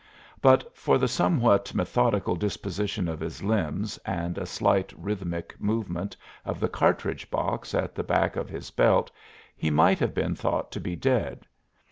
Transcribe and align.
But 0.41 0.75
for 0.75 0.97
the 0.97 1.07
somewhat 1.07 1.75
methodical 1.75 2.35
disposition 2.35 3.07
of 3.07 3.19
his 3.19 3.43
limbs 3.43 3.99
and 4.03 4.35
a 4.39 4.47
slight 4.47 4.91
rhythmic 4.97 5.55
movement 5.61 6.17
of 6.43 6.59
the 6.59 6.67
cartridge 6.69 7.29
box 7.29 7.75
at 7.75 7.93
the 7.93 8.01
back 8.03 8.35
of 8.35 8.49
his 8.49 8.71
belt 8.71 9.11
he 9.55 9.69
might 9.69 9.99
have 9.99 10.15
been 10.15 10.33
thought 10.33 10.71
to 10.71 10.79
be 10.79 10.95
dead. 10.95 11.45